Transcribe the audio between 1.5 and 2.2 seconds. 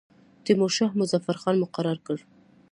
مقرر کړ.